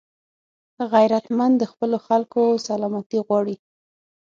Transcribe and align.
غیرتمند 0.93 1.55
د 1.59 1.63
خپلو 1.71 1.97
خلکو 2.07 2.41
سلامتي 2.67 3.19
غواړي 3.27 3.55